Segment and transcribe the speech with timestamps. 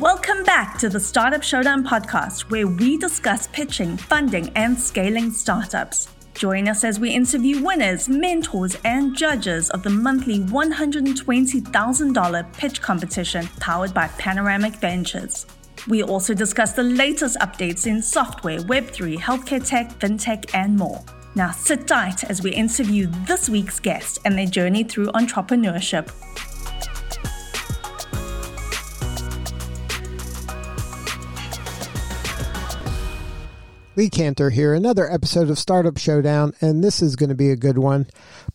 [0.00, 6.08] Welcome back to the Startup Showdown podcast, where we discuss pitching, funding, and scaling startups.
[6.32, 13.46] Join us as we interview winners, mentors, and judges of the monthly $120,000 pitch competition
[13.60, 15.44] powered by Panoramic Ventures.
[15.86, 21.04] We also discuss the latest updates in software, Web3, healthcare tech, fintech, and more.
[21.34, 26.10] Now sit tight as we interview this week's guest and their journey through entrepreneurship.
[34.00, 37.54] Lee Kantor here, another episode of Startup Showdown, and this is going to be a
[37.54, 38.06] good one.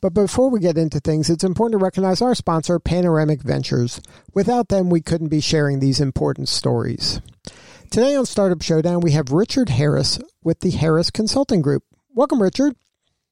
[0.02, 4.02] But before we get into things, it's important to recognize our sponsor, Panoramic Ventures.
[4.34, 7.22] Without them, we couldn't be sharing these important stories.
[7.92, 11.84] Today on Startup Showdown, we have Richard Harris with the Harris Consulting Group.
[12.10, 12.76] Welcome, Richard.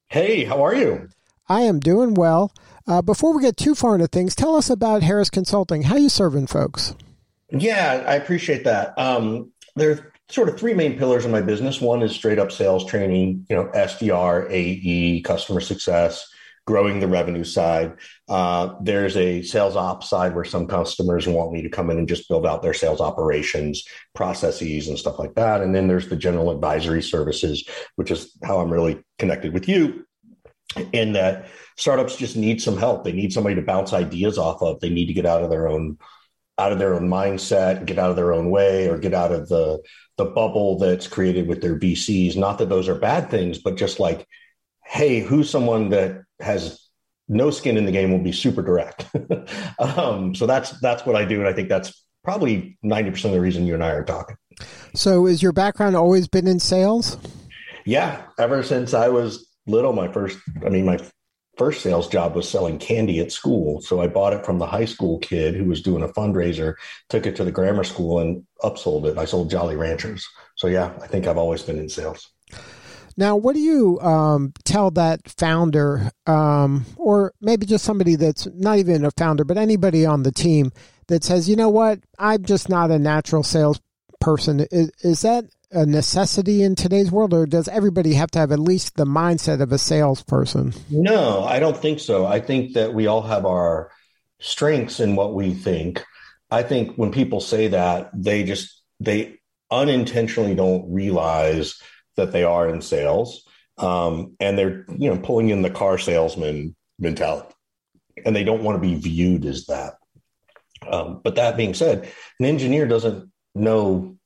[0.06, 1.08] Hey, how are you?
[1.48, 2.52] I am doing well.
[2.86, 5.82] Uh, before we get too far into things, tell us about Harris Consulting.
[5.82, 6.94] How you serving folks?
[7.50, 8.96] Yeah, I appreciate that.
[8.96, 11.80] Um, there sort of three main pillars of my business.
[11.80, 16.26] One is straight up sales training, you know, SDR, AE, customer success,
[16.66, 17.94] growing the revenue side.
[18.28, 22.08] Uh, there's a sales ops side where some customers want me to come in and
[22.08, 25.60] just build out their sales operations, processes, and stuff like that.
[25.60, 30.06] And then there's the general advisory services, which is how I'm really connected with you.
[30.92, 33.04] In that startups just need some help.
[33.04, 34.80] They need somebody to bounce ideas off of.
[34.80, 35.98] They need to get out of their own
[36.56, 39.48] out of their own mindset, get out of their own way, or get out of
[39.48, 39.80] the
[40.16, 42.36] the bubble that's created with their VCs.
[42.36, 44.26] Not that those are bad things, but just like,
[44.84, 46.80] hey, who's someone that has
[47.28, 49.06] no skin in the game will be super direct.
[49.78, 53.36] um, so that's that's what I do, and I think that's probably ninety percent of
[53.36, 54.36] the reason you and I are talking.
[54.94, 57.18] So, is your background always been in sales?
[57.84, 60.98] Yeah, ever since I was little, my first, I mean, my
[61.56, 63.80] first sales job was selling candy at school.
[63.80, 66.74] So I bought it from the high school kid who was doing a fundraiser,
[67.08, 69.18] took it to the grammar school and upsold it.
[69.18, 70.26] I sold Jolly Ranchers.
[70.56, 72.30] So yeah, I think I've always been in sales.
[73.16, 78.78] Now, what do you um, tell that founder, um, or maybe just somebody that's not
[78.78, 80.72] even a founder, but anybody on the team
[81.06, 84.66] that says, you know what, I'm just not a natural salesperson?
[84.72, 88.58] Is, is that a necessity in today's world, or does everybody have to have at
[88.58, 90.72] least the mindset of a salesperson?
[90.90, 92.26] No, I don't think so.
[92.26, 93.90] I think that we all have our
[94.40, 96.04] strengths in what we think.
[96.50, 99.38] I think when people say that, they just they
[99.70, 101.80] unintentionally don't realize
[102.16, 103.44] that they are in sales,
[103.78, 107.52] um, and they're you know pulling in the car salesman mentality,
[108.24, 109.94] and they don't want to be viewed as that.
[110.86, 114.16] Um, but that being said, an engineer doesn't know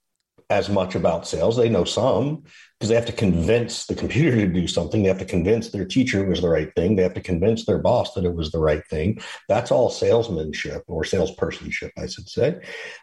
[0.50, 1.56] as much about sales.
[1.56, 2.44] They know some
[2.78, 5.02] because they have to convince the computer to do something.
[5.02, 6.96] They have to convince their teacher it was the right thing.
[6.96, 9.20] They have to convince their boss that it was the right thing.
[9.48, 12.60] That's all salesmanship or salespersonship, I should say.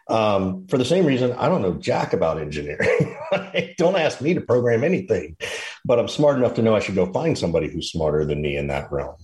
[0.08, 3.16] Um, for the same reason, I don't know jack about engineering.
[3.78, 5.36] don't ask me to program anything,
[5.84, 8.56] but I'm smart enough to know I should go find somebody who's smarter than me
[8.56, 9.16] in that realm.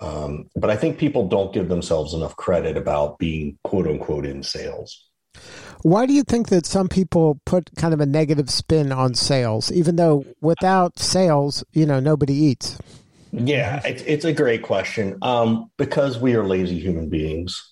[0.00, 4.42] Um, but I think people don't give themselves enough credit about being quote unquote in
[4.42, 5.09] sales.
[5.82, 9.72] Why do you think that some people put kind of a negative spin on sales,
[9.72, 12.78] even though without sales, you know, nobody eats?
[13.32, 15.16] Yeah, it's, it's a great question.
[15.22, 17.62] Um, because we are lazy human beings.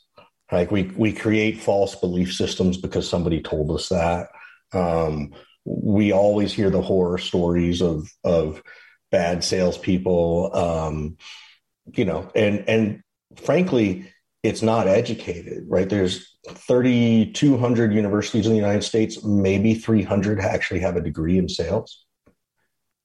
[0.51, 4.29] Like we we create false belief systems because somebody told us that.
[4.73, 5.35] Um,
[5.67, 8.63] we always hear the horror stories of of
[9.11, 10.57] bad salespeople.
[10.57, 11.19] Um,
[11.93, 13.03] you know, and and
[13.37, 14.11] frankly,
[14.43, 15.89] it's not educated, right?
[15.89, 22.05] There's 3,200 universities in the United States, maybe 300 actually have a degree in sales.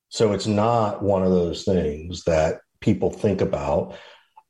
[0.09, 3.95] So it's not one of those things that people think about.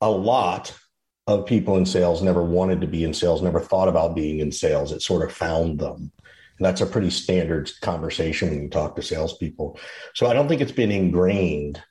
[0.01, 0.77] A lot
[1.25, 4.51] of people in sales never wanted to be in sales, never thought about being in
[4.51, 4.91] sales.
[4.91, 6.11] It sort of found them.
[6.59, 9.79] And that's a pretty standard conversation when you talk to salespeople.
[10.15, 11.81] So I don't think it's been ingrained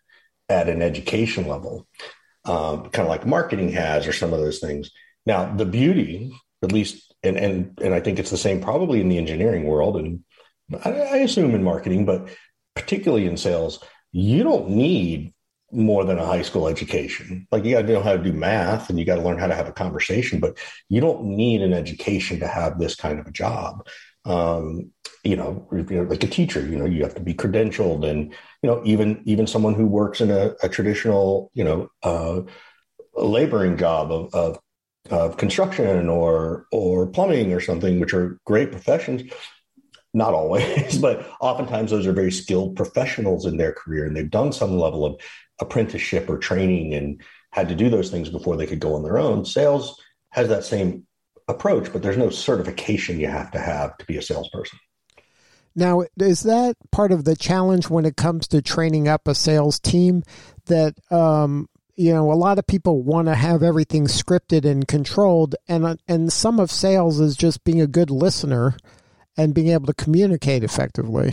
[0.48, 1.88] at an education level,
[2.44, 4.90] um, kind of like marketing has or some of those things.
[5.26, 9.08] Now, the beauty at least, and and and I think it's the same probably in
[9.08, 10.20] the engineering world, and
[10.84, 12.28] I, I assume in marketing, but
[12.74, 15.32] particularly in sales, you don't need
[15.72, 17.46] more than a high school education.
[17.50, 19.46] Like you got to know how to do math and you got to learn how
[19.46, 20.58] to have a conversation, but
[20.90, 23.86] you don't need an education to have this kind of a job.
[24.24, 24.92] Um,
[25.24, 28.32] you know, like a teacher, you know, you have to be credentialed and,
[28.62, 32.40] you know, even, even someone who works in a, a traditional, you know, uh,
[33.14, 34.58] laboring job of, of
[35.10, 39.22] of construction or or plumbing or something, which are great professions.
[40.14, 44.52] Not always, but oftentimes those are very skilled professionals in their career, and they've done
[44.52, 45.20] some level of
[45.60, 47.22] apprenticeship or training and
[47.52, 49.44] had to do those things before they could go on their own.
[49.44, 51.06] Sales has that same
[51.48, 54.78] approach, but there's no certification you have to have to be a salesperson.
[55.74, 59.80] Now, is that part of the challenge when it comes to training up a sales
[59.80, 60.22] team
[60.66, 65.54] that um, you know a lot of people want to have everything scripted and controlled,
[65.68, 68.76] and and some of sales is just being a good listener
[69.36, 71.32] and being able to communicate effectively.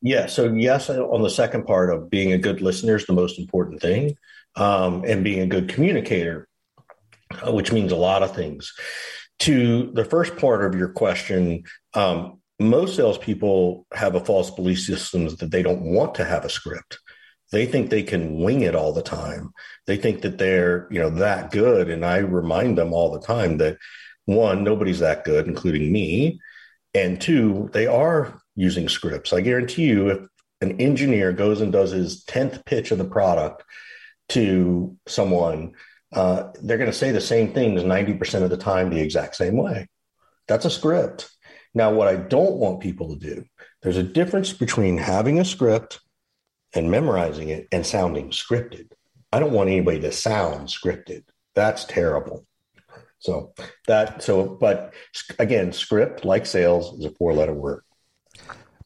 [0.00, 0.26] Yeah.
[0.26, 3.82] So yes, on the second part of being a good listener is the most important
[3.82, 4.16] thing,
[4.56, 6.48] um, and being a good communicator,
[7.46, 8.72] which means a lot of things.
[9.40, 11.64] To the first part of your question,
[11.94, 16.50] um, most salespeople have a false belief system that they don't want to have a
[16.50, 16.98] script.
[17.50, 19.52] They think they can wing it all the time.
[19.86, 21.90] They think that they're, you know, that good.
[21.90, 23.76] And I remind them all the time that
[24.24, 26.40] one, nobody's that good, including me.
[26.94, 29.32] And two, they are using scripts.
[29.32, 30.18] I guarantee you, if
[30.60, 33.64] an engineer goes and does his 10th pitch of the product
[34.30, 35.72] to someone,
[36.12, 39.56] uh, they're going to say the same things 90% of the time the exact same
[39.56, 39.88] way.
[40.48, 41.30] That's a script.
[41.74, 43.44] Now, what I don't want people to do,
[43.82, 46.00] there's a difference between having a script
[46.74, 48.90] and memorizing it and sounding scripted.
[49.32, 51.24] I don't want anybody to sound scripted.
[51.54, 52.46] That's terrible.
[53.18, 53.52] So
[53.86, 54.92] that so but
[55.38, 57.82] again, script like sales is a four letter word.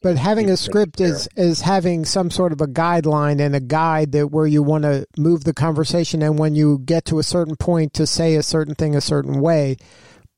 [0.01, 4.11] But having a script is is having some sort of a guideline and a guide
[4.11, 7.55] that where you want to move the conversation and when you get to a certain
[7.55, 9.77] point to say a certain thing a certain way.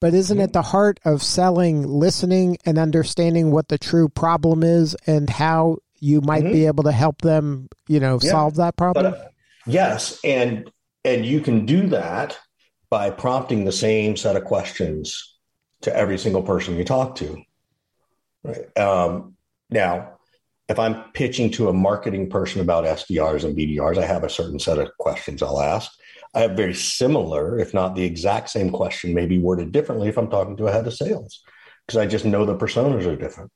[0.02, 4.96] But isn't it the heart of selling, listening, and understanding what the true problem is
[5.06, 6.54] and how you might mm-hmm.
[6.54, 8.32] be able to help them, you know, yeah.
[8.32, 9.12] solve that problem?
[9.12, 9.28] But, uh,
[9.66, 10.72] yes, and
[11.04, 12.38] and you can do that
[12.90, 15.36] by prompting the same set of questions
[15.82, 17.42] to every single person you talk to.
[18.44, 18.78] Right.
[18.78, 19.36] Um,
[19.70, 20.18] now,
[20.68, 24.60] if I'm pitching to a marketing person about SDRs and BDRs, I have a certain
[24.60, 25.92] set of questions I'll ask.
[26.36, 30.30] I have very similar, if not the exact same question, maybe worded differently if I'm
[30.30, 31.42] talking to a head of sales,
[31.86, 33.52] because I just know the personas are different.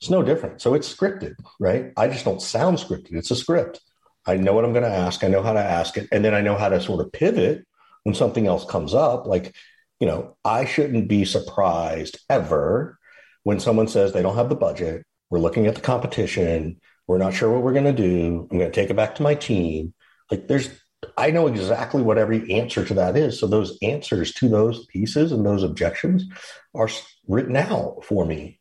[0.00, 0.62] It's no different.
[0.62, 1.92] So it's scripted, right?
[1.96, 3.12] I just don't sound scripted.
[3.12, 3.80] It's a script.
[4.26, 5.22] I know what I'm going to ask.
[5.22, 6.08] I know how to ask it.
[6.12, 7.66] And then I know how to sort of pivot
[8.04, 9.26] when something else comes up.
[9.26, 9.54] Like,
[10.00, 12.98] you know, I shouldn't be surprised ever
[13.42, 15.04] when someone says they don't have the budget.
[15.34, 16.80] We're looking at the competition.
[17.08, 18.46] We're not sure what we're going to do.
[18.48, 19.92] I'm going to take it back to my team.
[20.30, 20.70] Like, there's
[21.16, 23.40] I know exactly what every answer to that is.
[23.40, 26.24] So those answers to those pieces and those objections
[26.72, 26.88] are
[27.26, 28.60] written out for me.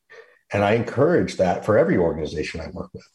[0.52, 3.08] And I encourage that for every organization I work with.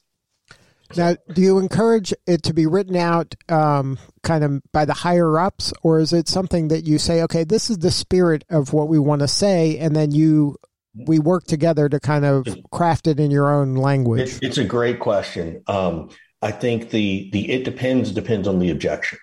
[0.97, 5.37] Now, do you encourage it to be written out um, kind of by the higher
[5.37, 8.89] ups, or is it something that you say, okay, this is the spirit of what
[8.89, 10.57] we want to say, and then you
[10.95, 14.21] we work together to kind of craft it in your own language?
[14.21, 15.63] It's, it's a great question.
[15.67, 19.19] Um, I think the the it depends depends on the objection.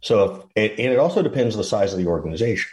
[0.00, 2.70] So if, and it also depends on the size of the organization.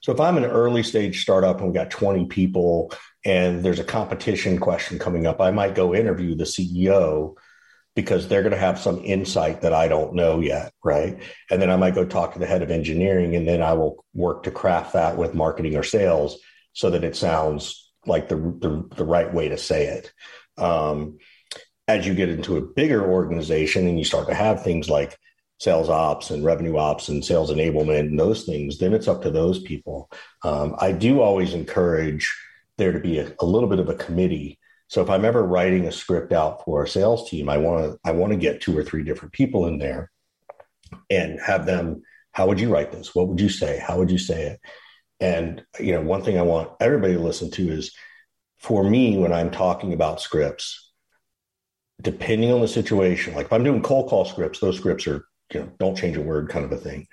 [0.00, 2.92] So if I'm an early stage startup and we got 20 people
[3.24, 7.34] and there's a competition question coming up, I might go interview the CEO
[7.96, 11.20] because they're going to have some insight that I don't know yet, right?
[11.50, 14.04] And then I might go talk to the head of engineering and then I will
[14.14, 16.38] work to craft that with marketing or sales
[16.78, 20.12] so that it sounds like the the, the right way to say it.
[20.56, 21.18] Um,
[21.88, 25.18] as you get into a bigger organization and you start to have things like
[25.58, 29.30] sales ops and revenue ops and sales enablement and those things, then it's up to
[29.30, 30.08] those people.
[30.44, 32.32] Um, I do always encourage
[32.76, 34.60] there to be a, a, little bit of a committee.
[34.86, 37.98] So if I'm ever writing a script out for a sales team, I want to
[38.04, 40.12] I want to get two or three different people in there
[41.10, 42.02] and have them.
[42.30, 43.16] How would you write this?
[43.16, 43.82] What would you say?
[43.84, 44.60] How would you say it?
[45.20, 47.94] And you know, one thing I want everybody to listen to is,
[48.58, 50.92] for me, when I'm talking about scripts,
[52.00, 55.60] depending on the situation, like if I'm doing cold call scripts, those scripts are, you
[55.60, 57.06] know, don't change a word kind of a thing.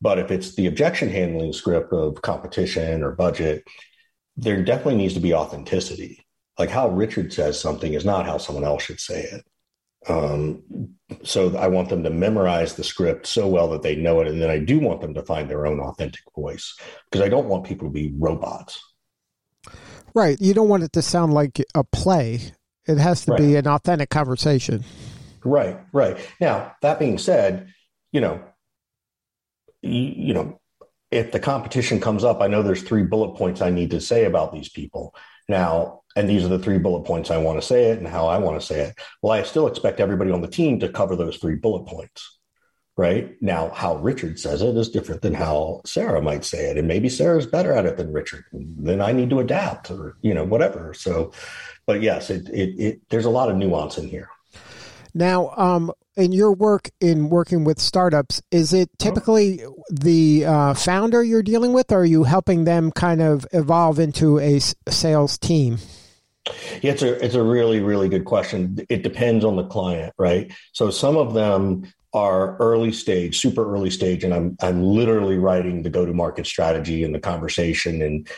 [0.00, 3.64] But if it's the objection handling script of competition or budget,
[4.36, 6.24] there definitely needs to be authenticity.
[6.58, 9.44] Like how Richard says something is not how someone else should say it.
[10.06, 10.62] Um,
[11.24, 14.28] so I want them to memorize the script so well that they know it.
[14.28, 16.76] And then I do want them to find their own authentic voice
[17.10, 18.80] because I don't want people to be robots.
[20.14, 20.40] Right.
[20.40, 22.52] You don't want it to sound like a play
[22.88, 23.38] it has to right.
[23.38, 24.82] be an authentic conversation.
[25.44, 26.16] Right, right.
[26.40, 27.72] Now, that being said,
[28.12, 28.42] you know,
[29.82, 30.58] you, you know,
[31.10, 34.24] if the competition comes up, I know there's three bullet points I need to say
[34.24, 35.14] about these people.
[35.48, 38.26] Now, and these are the three bullet points I want to say it and how
[38.26, 38.98] I want to say it.
[39.22, 42.38] Well, I still expect everybody on the team to cover those three bullet points.
[42.96, 46.76] Right now, how Richard says it is different than how Sarah might say it.
[46.76, 48.44] And maybe Sarah's better at it than Richard.
[48.52, 50.92] Then I need to adapt or, you know, whatever.
[50.94, 51.30] So
[51.88, 54.28] but yes, it, it, it there's a lot of nuance in here.
[55.14, 61.24] Now, um, in your work in working with startups, is it typically the uh, founder
[61.24, 64.60] you're dealing with, or are you helping them kind of evolve into a
[64.90, 65.78] sales team?
[66.82, 68.78] Yeah, it's a it's a really really good question.
[68.88, 70.52] It depends on the client, right?
[70.72, 75.82] So some of them are early stage, super early stage, and I'm I'm literally writing
[75.82, 78.28] the go to market strategy and the conversation and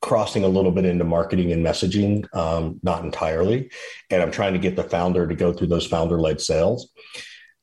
[0.00, 3.70] crossing a little bit into marketing and messaging, um, not entirely.
[4.10, 6.90] And I'm trying to get the founder to go through those founder led sales.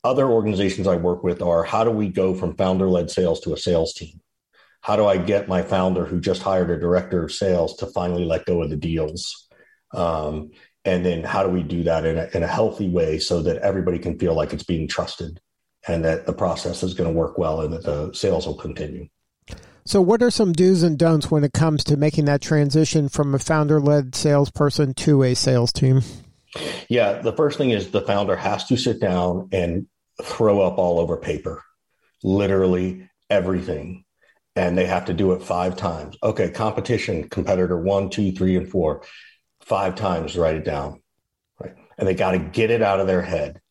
[0.03, 3.53] Other organizations I work with are how do we go from founder led sales to
[3.53, 4.21] a sales team?
[4.81, 8.25] How do I get my founder who just hired a director of sales to finally
[8.25, 9.48] let go of the deals?
[9.93, 10.51] Um,
[10.85, 13.57] and then how do we do that in a, in a healthy way so that
[13.57, 15.39] everybody can feel like it's being trusted
[15.87, 19.07] and that the process is going to work well and that the sales will continue?
[19.85, 23.33] So, what are some do's and don'ts when it comes to making that transition from
[23.33, 26.01] a founder led salesperson to a sales team?
[26.89, 29.87] Yeah, the first thing is the founder has to sit down and
[30.21, 31.63] throw up all over paper,
[32.23, 34.05] literally everything.
[34.55, 36.17] And they have to do it five times.
[36.21, 39.03] Okay, competition, competitor one, two, three, and four,
[39.69, 41.01] five times, write it down.
[41.59, 41.75] Right.
[41.97, 43.61] And they got to get it out of their head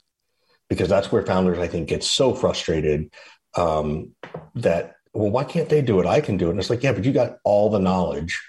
[0.70, 3.12] because that's where founders, I think, get so frustrated
[3.56, 4.12] um,
[4.54, 6.06] that well, why can't they do it?
[6.06, 6.50] I can do it.
[6.50, 8.40] And it's like, yeah, but you got all the knowledge.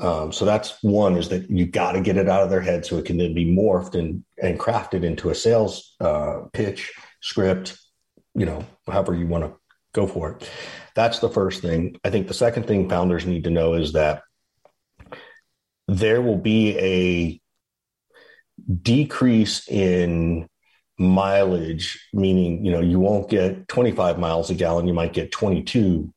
[0.00, 2.86] Um, so that's one is that you got to get it out of their head
[2.86, 7.78] so it can then be morphed and, and crafted into a sales uh, pitch, script,
[8.34, 9.54] you know, however you want to
[9.92, 10.50] go for it.
[10.94, 11.98] That's the first thing.
[12.04, 14.22] I think the second thing founders need to know is that
[15.88, 17.40] there will be a
[18.82, 20.48] decrease in
[20.98, 26.12] mileage, meaning, you know, you won't get 25 miles a gallon, you might get 22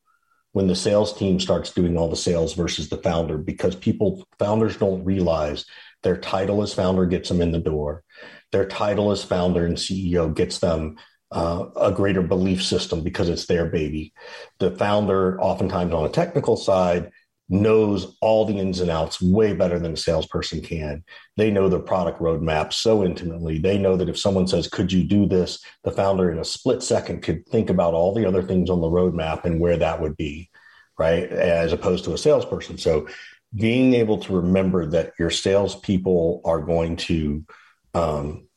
[0.54, 4.76] when the sales team starts doing all the sales versus the founder because people founders
[4.76, 5.66] don't realize
[6.04, 8.04] their title as founder gets them in the door.
[8.52, 10.98] Their title as founder and CEO gets them
[11.32, 14.14] uh, a greater belief system because it's their baby.
[14.60, 17.12] The founder, oftentimes on a technical side,
[17.52, 21.04] knows all the ins and outs way better than a salesperson can.
[21.36, 23.60] They know the product roadmap so intimately.
[23.60, 25.64] They know that if someone says, Could you do this?
[25.84, 28.88] the founder in a split second could think about all the other things on the
[28.88, 30.50] roadmap and where that would be,
[30.98, 31.30] right?
[31.30, 32.78] As opposed to a salesperson.
[32.78, 33.08] So
[33.54, 37.46] being able to remember that your salespeople are going to
[37.94, 38.48] um,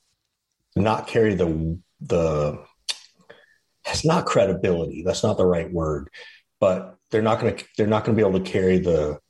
[0.77, 2.65] not carry the, the,
[3.87, 5.03] it's not credibility.
[5.03, 6.11] That's not the right word,
[6.61, 9.21] but they're not going to they're not going to be able to carry the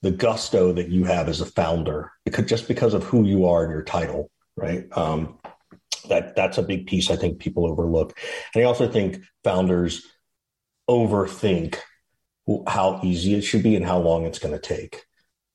[0.00, 3.62] the gusto that you have as a founder because just because of who you are
[3.62, 4.86] and your title, right?
[4.96, 5.38] Um,
[6.08, 8.18] that that's a big piece I think people overlook,
[8.54, 10.06] and I also think founders
[10.88, 11.76] overthink
[12.66, 15.04] how easy it should be and how long it's going to take.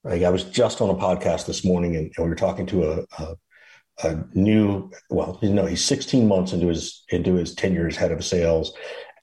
[0.04, 2.92] Like I was just on a podcast this morning, and, and we were talking to
[2.92, 3.36] a, a,
[4.04, 8.12] a new well, you know, he's 16 months into his into his tenure as head
[8.12, 8.72] of sales,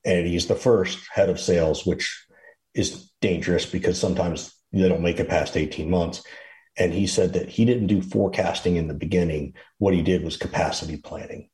[0.04, 2.24] and he's the first head of sales, which
[2.74, 6.22] is dangerous because sometimes they don't make it past 18 months.
[6.76, 9.54] And he said that he didn't do forecasting in the beginning.
[9.78, 11.50] What he did was capacity planning.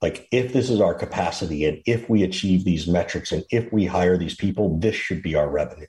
[0.00, 3.86] Like, if this is our capacity and if we achieve these metrics and if we
[3.86, 5.86] hire these people, this should be our revenue.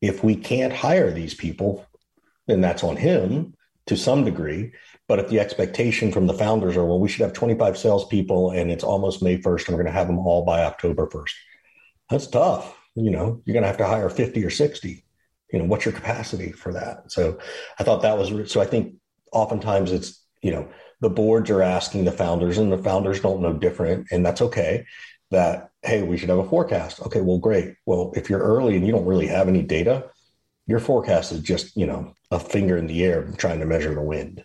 [0.00, 1.84] If we can't hire these people,
[2.46, 3.54] then that's on him
[3.88, 4.72] to some degree.
[5.08, 8.70] But if the expectation from the founders are, well, we should have 25 salespeople and
[8.70, 11.32] it's almost May 1st and we're going to have them all by October 1st,
[12.08, 15.04] that's tough you know, you're going to have to hire 50 or 60.
[15.52, 17.10] You know, what's your capacity for that?
[17.10, 17.38] So
[17.78, 18.94] I thought that was, so I think
[19.32, 20.68] oftentimes it's, you know,
[21.00, 24.08] the boards are asking the founders and the founders don't know different.
[24.10, 24.84] And that's okay
[25.30, 27.00] that, hey, we should have a forecast.
[27.02, 27.74] Okay, well, great.
[27.86, 30.10] Well, if you're early and you don't really have any data,
[30.66, 34.02] your forecast is just, you know, a finger in the air trying to measure the
[34.02, 34.44] wind.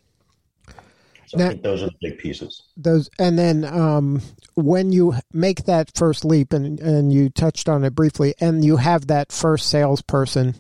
[1.34, 2.64] So I think those are the big pieces.
[2.78, 4.22] Those, and then um,
[4.54, 8.78] when you make that first leap, and and you touched on it briefly, and you
[8.78, 10.56] have that first salesperson,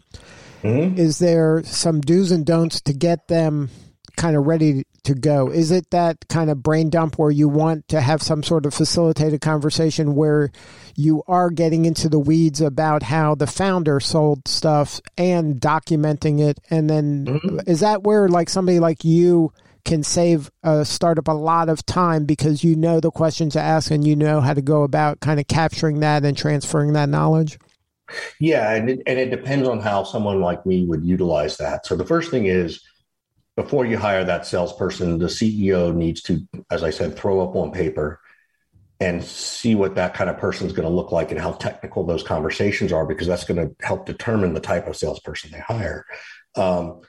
[0.63, 0.97] mm-hmm.
[0.97, 3.69] is there some do's and don'ts to get them
[4.15, 5.49] kind of ready to go?
[5.49, 8.73] Is it that kind of brain dump where you want to have some sort of
[8.73, 10.51] facilitated conversation where
[10.95, 16.59] you are getting into the weeds about how the founder sold stuff and documenting it?
[16.69, 17.59] And then mm-hmm.
[17.67, 19.51] is that where like somebody like you
[19.85, 23.91] can save a startup a lot of time because you know the questions to ask
[23.91, 27.57] and you know how to go about kind of capturing that and transferring that knowledge?
[28.39, 31.85] Yeah, and it, and it depends on how someone like me would utilize that.
[31.85, 32.81] So the first thing is
[33.55, 37.71] before you hire that salesperson, the CEO needs to, as I said, throw up on
[37.71, 38.19] paper
[38.99, 42.05] and see what that kind of person is going to look like and how technical
[42.05, 46.05] those conversations are, because that's going to help determine the type of salesperson they hire.
[46.55, 47.01] Um,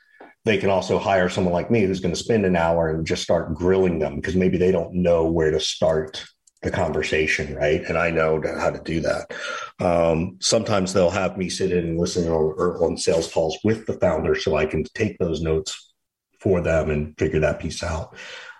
[0.45, 3.23] they can also hire someone like me who's going to spend an hour and just
[3.23, 6.25] start grilling them because maybe they don't know where to start
[6.63, 7.83] the conversation, right?
[7.85, 9.33] And I know how to do that.
[9.81, 13.87] Um, sometimes they'll have me sit in and listen or, or on sales calls with
[13.87, 15.93] the founder so I can take those notes
[16.41, 18.17] for them and figure that piece out.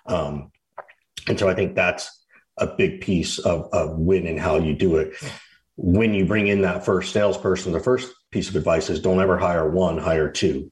[0.07, 0.53] Um,
[1.29, 2.25] and so I think that's
[2.59, 5.15] a big piece of, of when and how you do it.
[5.77, 9.39] When you bring in that first salesperson, the first piece of advice is don't ever
[9.39, 10.71] hire one, hire two.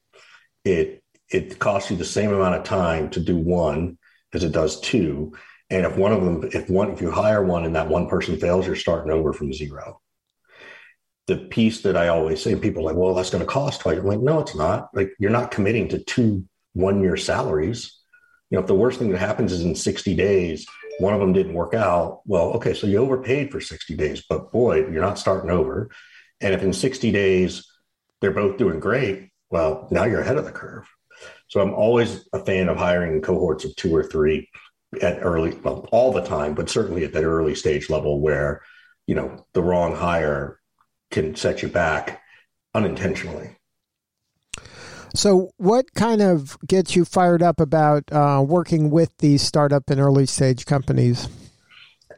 [0.64, 1.01] It
[1.32, 3.98] it costs you the same amount of time to do one
[4.32, 5.32] as it does two.
[5.70, 8.38] And if one of them, if one, if you hire one and that one person
[8.38, 10.00] fails, you're starting over from zero.
[11.26, 13.98] The piece that I always say, people are like, well, that's going to cost twice.
[13.98, 14.88] I'm like, no, it's not.
[14.92, 17.98] Like you're not committing to two one year salaries.
[18.50, 20.66] You know, if the worst thing that happens is in 60 days,
[20.98, 22.20] one of them didn't work out.
[22.26, 25.90] Well, okay, so you overpaid for 60 days, but boy, you're not starting over.
[26.40, 27.66] And if in 60 days
[28.20, 30.86] they're both doing great, well, now you're ahead of the curve.
[31.52, 34.48] So I'm always a fan of hiring cohorts of two or three
[35.02, 38.62] at early, well, all the time, but certainly at that early stage level where,
[39.06, 40.58] you know, the wrong hire
[41.10, 42.22] can set you back
[42.72, 43.54] unintentionally.
[45.14, 50.00] So, what kind of gets you fired up about uh, working with these startup and
[50.00, 51.28] early stage companies?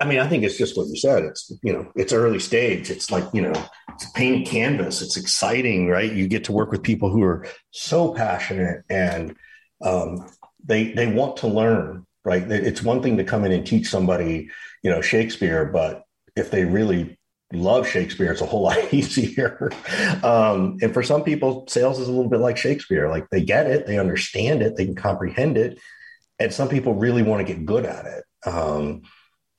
[0.01, 1.25] I mean, I think it's just what you said.
[1.25, 2.91] It's you know, it's early stage.
[2.91, 3.53] It's like you know,
[3.91, 5.03] it's a painted canvas.
[5.03, 6.13] It's exciting, right?
[6.13, 9.37] You get to work with people who are so passionate and
[9.83, 10.29] um,
[10.65, 12.43] they they want to learn, right?
[12.51, 14.51] It's one thing to come in and teach somebody,
[14.83, 16.05] you know, Shakespeare, but
[16.37, 17.19] if they really
[17.53, 19.71] love Shakespeare, it's a whole lot easier.
[20.23, 23.09] Um, and for some people, sales is a little bit like Shakespeare.
[23.09, 25.79] Like they get it, they understand it, they can comprehend it,
[26.39, 28.25] and some people really want to get good at it.
[28.47, 29.03] Um,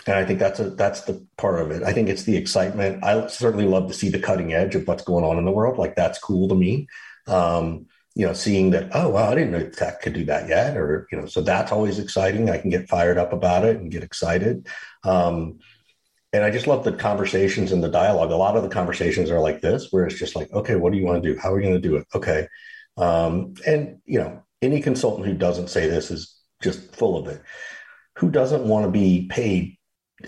[0.07, 1.83] and I think that's a that's the part of it.
[1.83, 3.03] I think it's the excitement.
[3.03, 5.77] I certainly love to see the cutting edge of what's going on in the world.
[5.77, 6.87] Like that's cool to me.
[7.27, 10.77] Um, you know, seeing that, oh wow, I didn't know tech could do that yet,
[10.77, 12.49] or you know, so that's always exciting.
[12.49, 14.67] I can get fired up about it and get excited.
[15.03, 15.59] Um,
[16.31, 18.31] and I just love the conversations and the dialogue.
[18.31, 20.99] A lot of the conversations are like this, where it's just like, okay, what do
[20.99, 21.39] you want to do?
[21.39, 22.05] How are we going to do it?
[22.13, 22.47] Okay,
[22.97, 27.41] um, and you know, any consultant who doesn't say this is just full of it.
[28.19, 29.77] Who doesn't want to be paid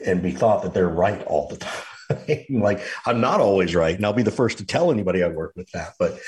[0.06, 1.84] and be thought that they're right all the time.
[2.50, 5.54] like I'm not always right, and I'll be the first to tell anybody I work
[5.56, 5.94] with that.
[6.00, 6.20] But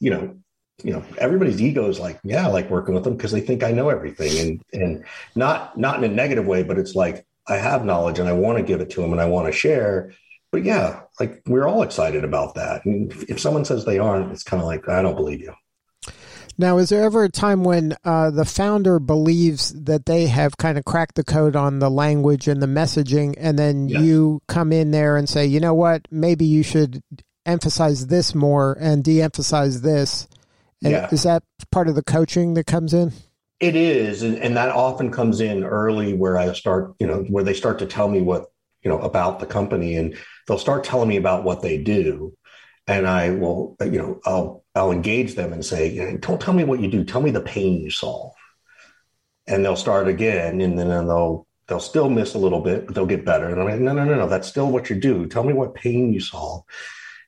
[0.00, 0.38] you know,
[0.82, 3.62] you know, everybody's ego is like, yeah, I like working with them because they think
[3.62, 7.56] I know everything, and and not not in a negative way, but it's like I
[7.56, 10.12] have knowledge and I want to give it to them and I want to share.
[10.52, 12.84] But yeah, like we're all excited about that.
[12.84, 15.54] And if someone says they aren't, it's kind of like I don't believe you.
[16.60, 20.76] Now, is there ever a time when uh, the founder believes that they have kind
[20.76, 24.02] of cracked the code on the language and the messaging, and then yes.
[24.02, 27.00] you come in there and say, you know what, maybe you should
[27.46, 30.26] emphasize this more and de emphasize this?
[30.82, 31.08] And yeah.
[31.12, 33.12] Is that part of the coaching that comes in?
[33.60, 34.22] It is.
[34.22, 37.78] And, and that often comes in early where I start, you know, where they start
[37.80, 38.46] to tell me what,
[38.82, 40.16] you know, about the company and
[40.46, 42.32] they'll start telling me about what they do
[42.88, 46.80] and I will, you know, I'll I'll engage them and say, don't tell me what
[46.80, 47.04] you do.
[47.04, 48.32] Tell me the pain you solve.
[49.46, 53.06] And they'll start again, and then they'll they'll still miss a little bit, but they'll
[53.06, 53.48] get better.
[53.48, 55.26] And I'm like, no, no, no, no, that's still what you do.
[55.26, 56.64] Tell me what pain you solve.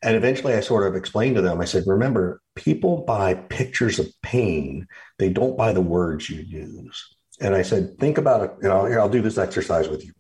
[0.03, 1.61] And eventually, I sort of explained to them.
[1.61, 4.89] I said, remember, people buy pictures of pain.
[5.19, 7.17] They don't buy the words you use.
[7.39, 8.53] And I said, think about it.
[8.63, 10.13] You know, here, I'll do this exercise with you.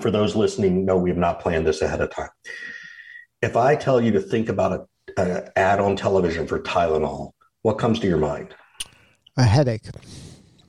[0.00, 2.30] For those listening, no, we have not planned this ahead of time
[3.46, 7.30] if I tell you to think about an ad on television for Tylenol,
[7.62, 8.54] what comes to your mind?
[9.36, 9.84] A headache.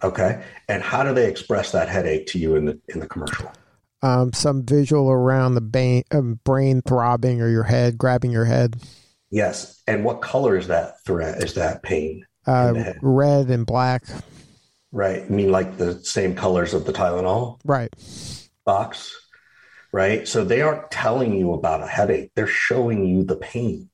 [0.04, 0.44] Okay.
[0.70, 3.52] And how do they express that headache to you in the in the commercial?
[4.04, 8.78] Um, some visual around the brain, um, brain throbbing or your head grabbing your head.
[9.32, 9.82] Yes.
[9.88, 11.44] And what color is that threat?
[11.44, 12.26] Is that pain?
[12.46, 14.04] Uh, red and black.
[14.92, 15.24] Right.
[15.24, 17.60] I mean, like the same colors of the Tylenol.
[17.66, 17.90] Right.
[18.66, 19.13] Box
[19.98, 20.28] right?
[20.28, 23.90] So they aren't telling you about a headache, they're showing you the pain.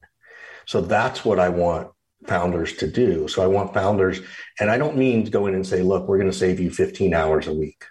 [0.66, 1.92] So that's what I want
[2.28, 3.30] founders to do.
[3.30, 4.20] So I want founders,
[4.60, 6.72] and I don't mean to go in and say, look, we're going to save you
[6.72, 7.86] 15 hours a week.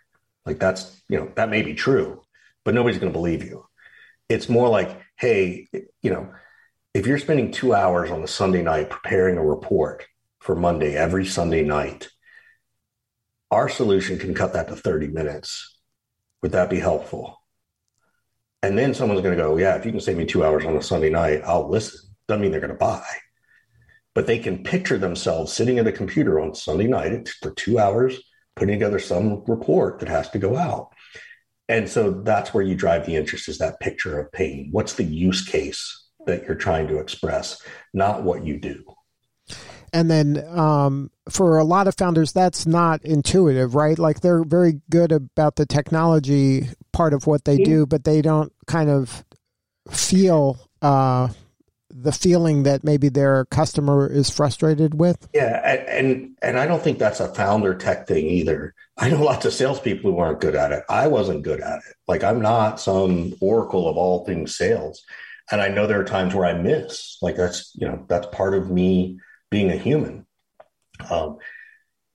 [0.44, 2.20] Like that's, you know, that may be true,
[2.66, 3.64] but nobody's going to believe you.
[4.28, 5.70] It's more like, hey,
[6.02, 6.34] you know,
[6.92, 10.04] if you're spending two hours on a Sunday night preparing a report
[10.38, 12.10] for Monday every Sunday night,
[13.50, 15.78] our solution can cut that to 30 minutes.
[16.42, 17.41] Would that be helpful?
[18.62, 20.76] And then someone's going to go, yeah, if you can save me two hours on
[20.76, 22.00] a Sunday night, I'll listen.
[22.28, 23.04] Doesn't mean they're going to buy.
[24.14, 28.20] But they can picture themselves sitting at a computer on Sunday night for two hours,
[28.54, 30.90] putting together some report that has to go out.
[31.68, 34.68] And so that's where you drive the interest is that picture of pain.
[34.70, 37.60] What's the use case that you're trying to express,
[37.94, 38.84] not what you do?
[39.92, 43.98] And then um, for a lot of founders, that's not intuitive, right?
[43.98, 48.52] Like they're very good about the technology part of what they do, but they don't
[48.66, 49.24] kind of
[49.90, 51.28] feel uh,
[51.90, 55.28] the feeling that maybe their customer is frustrated with.
[55.34, 58.74] Yeah, and and I don't think that's a founder tech thing either.
[58.96, 60.84] I know lots of salespeople who aren't good at it.
[60.88, 61.94] I wasn't good at it.
[62.08, 65.04] Like I'm not some oracle of all things sales,
[65.50, 67.18] and I know there are times where I miss.
[67.20, 69.18] Like that's you know that's part of me
[69.52, 70.26] being a human,
[71.08, 71.38] um,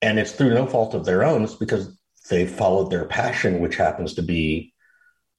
[0.02, 1.44] and it's through no fault of their own.
[1.44, 1.98] It's because
[2.30, 4.74] they followed their passion, which happens to be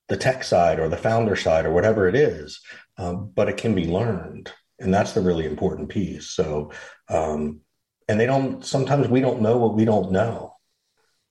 [0.08, 2.60] the tech side or the founder side or whatever it is.
[2.96, 4.50] Um, but it can be learned.
[4.78, 6.28] And that's the really important piece.
[6.30, 6.72] So
[7.10, 7.60] um,
[8.08, 10.54] and they don't sometimes we don't know what we don't know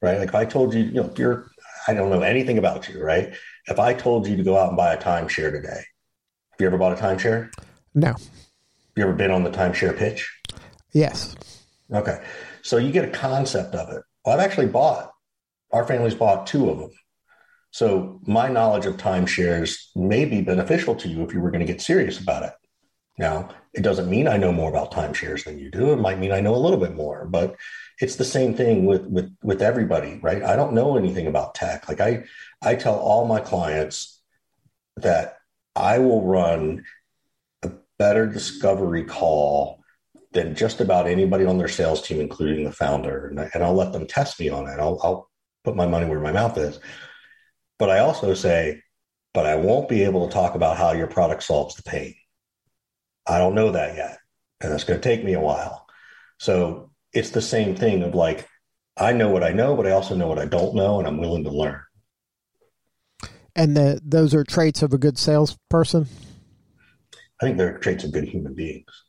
[0.01, 0.19] right?
[0.19, 1.49] Like if i told you you know if you're
[1.87, 3.33] i don't know anything about you right?
[3.65, 5.83] If i told you to go out and buy a timeshare today
[6.51, 7.51] have you ever bought a timeshare?
[7.93, 8.15] No.
[8.95, 10.31] You ever been on the timeshare pitch
[10.97, 11.35] yes
[11.93, 12.23] okay
[12.61, 15.11] so you get a concept of it well i've actually bought
[15.71, 16.91] our family's bought two of them
[17.71, 21.71] so my knowledge of timeshares may be beneficial to you if you were going to
[21.71, 22.53] get serious about it.
[23.19, 25.91] Now, it doesn't mean I know more about timeshares than you do.
[25.91, 27.55] It might mean I know a little bit more, but
[27.99, 30.43] it's the same thing with with with everybody, right?
[30.43, 31.87] I don't know anything about tech.
[31.87, 32.23] Like I
[32.61, 34.21] I tell all my clients
[34.97, 35.37] that
[35.75, 36.83] I will run
[37.63, 39.83] a better discovery call
[40.31, 43.27] than just about anybody on their sales team, including the founder.
[43.27, 44.79] And, I, and I'll let them test me on it.
[44.79, 45.29] I'll, I'll
[45.63, 46.79] put my money where my mouth is.
[47.79, 48.81] But I also say,
[49.33, 52.15] but I won't be able to talk about how your product solves the pain.
[53.25, 54.17] I don't know that yet.
[54.61, 55.85] And that's going to take me a while.
[56.39, 58.47] So it's the same thing of like,
[58.97, 61.19] I know what I know, but I also know what I don't know, and I'm
[61.19, 61.81] willing to learn.
[63.55, 66.07] And the, those are traits of a good salesperson?
[67.39, 69.03] I think they're traits of good human beings.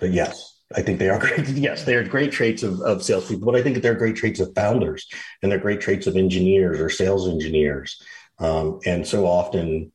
[0.00, 1.48] But yes, I think they are great.
[1.48, 4.54] Yes, they are great traits of, of salespeople, but I think they're great traits of
[4.54, 5.06] founders
[5.42, 8.00] and they're great traits of engineers or sales engineers.
[8.38, 9.92] Um, and so often,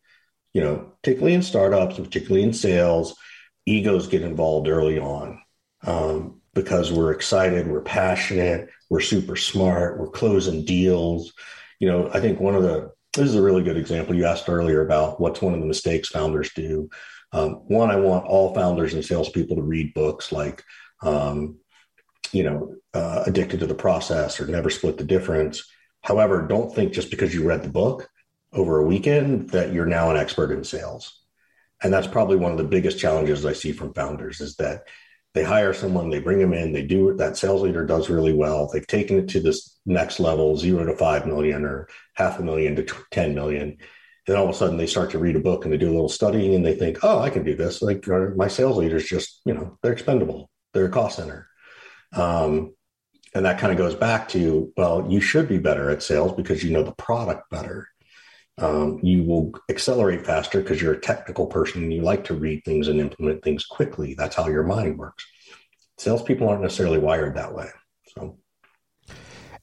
[0.53, 3.15] you know, particularly in startups, particularly in sales,
[3.65, 5.41] egos get involved early on
[5.85, 11.33] um, because we're excited, we're passionate, we're super smart, we're closing deals.
[11.79, 14.15] You know, I think one of the this is a really good example.
[14.15, 16.89] You asked earlier about what's one of the mistakes founders do.
[17.31, 20.63] Um, one, I want all founders and salespeople to read books like,
[21.01, 21.57] um,
[22.31, 25.63] you know, uh, Addicted to the Process or Never Split the Difference.
[26.01, 28.09] However, don't think just because you read the book
[28.53, 31.21] over a weekend that you're now an expert in sales.
[31.83, 34.87] And that's probably one of the biggest challenges I see from founders is that
[35.33, 37.13] they hire someone, they bring them in, they do.
[37.15, 38.67] That sales leader does really well.
[38.67, 42.75] They've taken it to this next level, zero to five million or half a million
[42.77, 43.77] to 10 million
[44.27, 45.93] then all of a sudden they start to read a book and they do a
[45.95, 47.81] little studying and they think, oh, I can do this.
[47.81, 50.49] Like uh, my sales leaders just, you know, they're expendable.
[50.73, 51.47] They're a cost center.
[52.13, 52.73] Um,
[53.33, 56.63] and that kind of goes back to, well, you should be better at sales because
[56.63, 57.87] you know the product better.
[58.57, 62.65] Um, you will accelerate faster because you're a technical person and you like to read
[62.65, 64.13] things and implement things quickly.
[64.15, 65.25] That's how your mind works.
[65.99, 67.69] Salespeople aren't necessarily wired that way.
[68.15, 68.39] So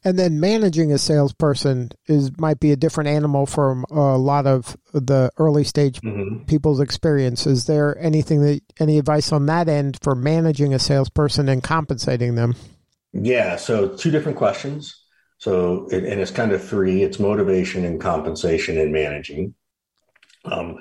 [0.04, 4.76] and then managing a salesperson is might be a different animal from a lot of
[4.92, 6.44] the early stage mm-hmm.
[6.44, 7.46] people's experience.
[7.46, 12.34] Is there anything that any advice on that end for managing a salesperson and compensating
[12.34, 12.54] them?
[13.12, 15.00] Yeah, so two different questions.
[15.38, 17.02] So it, and it's kind of three.
[17.02, 19.54] It's motivation and compensation and managing.
[20.44, 20.78] Um,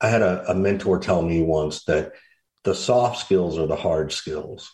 [0.00, 2.12] I had a, a mentor tell me once that
[2.64, 4.70] the soft skills are the hard skills,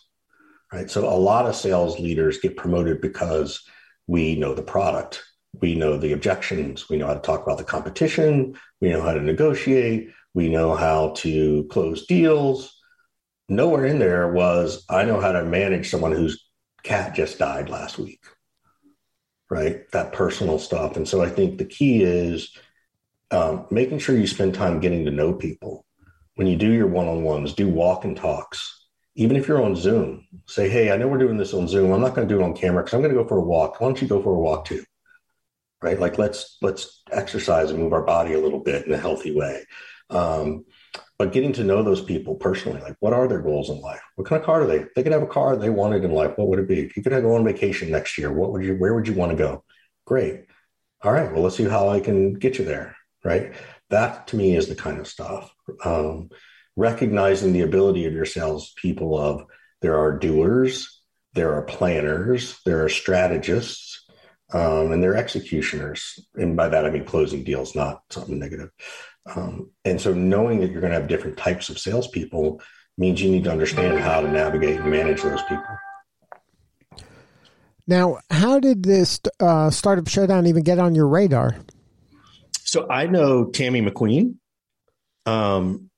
[0.73, 0.89] right?
[0.89, 3.61] So a lot of sales leaders get promoted because
[4.07, 5.23] we know the product.
[5.59, 6.89] We know the objections.
[6.89, 8.57] We know how to talk about the competition.
[8.79, 10.09] We know how to negotiate.
[10.33, 12.77] We know how to close deals.
[13.49, 16.45] Nowhere in there was i know how to manage someone whose
[16.83, 18.23] cat just died last week.
[19.49, 19.89] Right?
[19.91, 20.95] That personal stuff.
[20.95, 22.55] And so i think the key is
[23.31, 25.85] um, making sure you spend time getting to know people.
[26.35, 28.80] When you do your one-on-ones do walk and talks
[29.15, 31.91] even if you're on Zoom, say, hey, I know we're doing this on Zoom.
[31.91, 33.43] I'm not going to do it on camera because I'm going to go for a
[33.43, 33.79] walk.
[33.79, 34.83] Why don't you go for a walk too?
[35.81, 35.99] Right?
[35.99, 39.65] Like let's let's exercise and move our body a little bit in a healthy way.
[40.09, 40.65] Um,
[41.17, 44.01] but getting to know those people personally, like what are their goals in life?
[44.15, 44.85] What kind of car do they?
[44.95, 46.37] They could have a car they wanted in life.
[46.37, 46.81] What would it be?
[46.81, 48.75] If you could go on vacation next year, what would you?
[48.75, 49.63] Where would you want to go?
[50.05, 50.45] Great.
[51.03, 51.31] All right.
[51.31, 52.95] Well, let's see how I can get you there.
[53.23, 53.53] Right.
[53.89, 55.53] That to me is the kind of stuff.
[55.83, 56.29] Um,
[56.75, 59.45] recognizing the ability of your salespeople of
[59.81, 61.01] there are doers,
[61.33, 64.05] there are planners, there are strategists,
[64.53, 66.19] um, and they're executioners.
[66.35, 68.69] And by that, I mean closing deals, not something negative.
[69.25, 72.61] Um, and so knowing that you're going to have different types of salespeople
[72.97, 75.63] means you need to understand how to navigate and manage those people.
[77.87, 81.55] Now, how did this uh, startup showdown even get on your radar?
[82.63, 84.35] So I know Tammy McQueen,
[85.25, 85.90] um,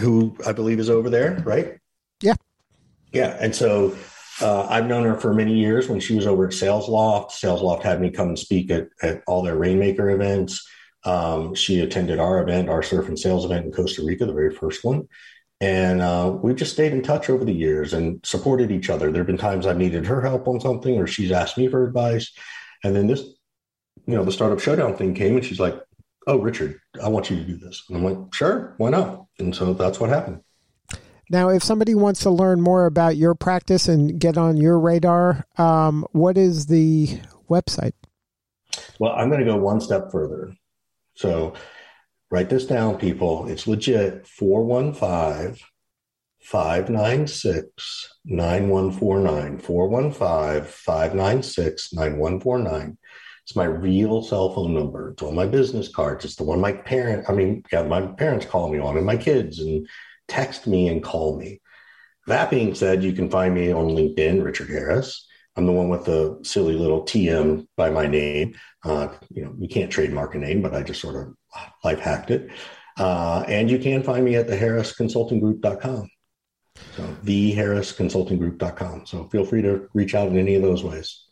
[0.00, 1.78] who I believe is over there, right?
[2.20, 2.34] Yeah.
[3.12, 3.36] Yeah.
[3.40, 3.96] And so
[4.40, 7.32] uh, I've known her for many years when she was over at Salesloft.
[7.32, 10.66] Sales Loft had me come and speak at, at all their Rainmaker events.
[11.04, 14.54] Um, she attended our event, our surf and sales event in Costa Rica, the very
[14.54, 15.06] first one.
[15.60, 19.10] And uh, we've just stayed in touch over the years and supported each other.
[19.10, 21.86] There have been times I've needed her help on something or she's asked me for
[21.86, 22.32] advice.
[22.82, 23.20] And then this,
[24.06, 25.78] you know, the startup showdown thing came and she's like,
[26.26, 27.84] Oh, Richard, I want you to do this.
[27.88, 29.26] And I'm like, Sure, why not?
[29.38, 30.40] And so that's what happened.
[31.30, 35.46] Now, if somebody wants to learn more about your practice and get on your radar,
[35.56, 37.94] um, what is the website?
[38.98, 40.54] Well, I'm going to go one step further.
[41.14, 41.54] So
[42.30, 43.48] write this down, people.
[43.48, 45.64] It's legit 415
[46.40, 49.58] 596 9149.
[49.58, 52.98] 415 596 9149.
[53.44, 55.10] It's my real cell phone number.
[55.10, 56.24] It's on my business cards.
[56.24, 59.16] It's the one my parent, I mean, yeah, my parents call me on and my
[59.16, 59.86] kids and
[60.28, 61.60] text me and call me.
[62.26, 65.26] That being said, you can find me on LinkedIn, Richard Harris.
[65.56, 68.54] I'm the one with the silly little TM by my name.
[68.82, 71.34] Uh, you know, you can't trademark a name, but I just sort of
[71.84, 72.50] life hacked it.
[72.98, 76.08] Uh, and you can find me at the harrisconsultinggroup.com.
[76.96, 79.06] So theharrisconsultinggroup.com.
[79.06, 81.24] So feel free to reach out in any of those ways.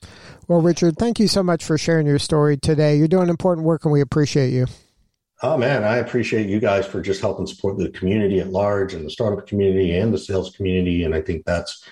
[0.48, 2.96] Well, Richard, thank you so much for sharing your story today.
[2.96, 4.66] You're doing important work and we appreciate you.
[5.42, 9.04] Oh man, I appreciate you guys for just helping support the community at large and
[9.04, 11.04] the startup community and the sales community.
[11.04, 11.84] And I think that's,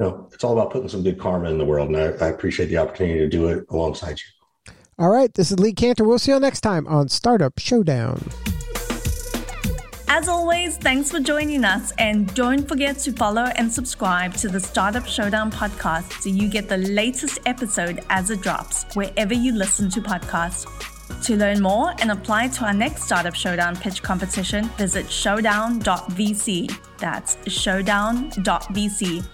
[0.00, 1.88] you know, it's all about putting some good karma in the world.
[1.88, 4.72] And I, I appreciate the opportunity to do it alongside you.
[4.98, 5.32] All right.
[5.32, 6.06] This is Lee Kantor.
[6.06, 8.22] We'll see you next time on Startup Showdown.
[10.08, 11.92] As always, thanks for joining us.
[11.98, 16.68] And don't forget to follow and subscribe to the Startup Showdown podcast so you get
[16.68, 20.64] the latest episode as it drops, wherever you listen to podcasts.
[21.24, 26.98] To learn more and apply to our next Startup Showdown pitch competition, visit showdown.vc.
[26.98, 29.24] That's showdown.vc.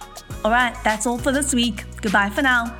[0.43, 1.83] All right, that's all for this week.
[2.01, 2.77] Goodbye for now.